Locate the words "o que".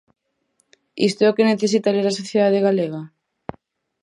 1.31-1.47